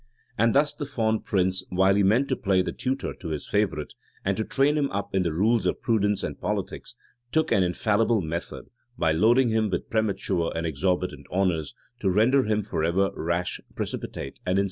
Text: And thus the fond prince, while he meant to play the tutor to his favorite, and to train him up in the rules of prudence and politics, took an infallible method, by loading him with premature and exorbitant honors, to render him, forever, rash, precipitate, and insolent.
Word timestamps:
And 0.35 0.55
thus 0.55 0.73
the 0.73 0.87
fond 0.87 1.25
prince, 1.25 1.63
while 1.69 1.93
he 1.93 2.01
meant 2.01 2.27
to 2.29 2.35
play 2.35 2.63
the 2.63 2.71
tutor 2.71 3.13
to 3.13 3.27
his 3.27 3.47
favorite, 3.47 3.93
and 4.25 4.35
to 4.35 4.43
train 4.43 4.75
him 4.75 4.89
up 4.89 5.13
in 5.13 5.21
the 5.21 5.31
rules 5.31 5.67
of 5.67 5.79
prudence 5.79 6.23
and 6.23 6.41
politics, 6.41 6.95
took 7.31 7.51
an 7.51 7.61
infallible 7.61 8.19
method, 8.21 8.71
by 8.97 9.11
loading 9.11 9.49
him 9.49 9.69
with 9.69 9.91
premature 9.91 10.51
and 10.55 10.65
exorbitant 10.65 11.27
honors, 11.29 11.75
to 11.99 12.09
render 12.09 12.41
him, 12.45 12.63
forever, 12.63 13.11
rash, 13.13 13.61
precipitate, 13.75 14.39
and 14.43 14.53
insolent. 14.57 14.59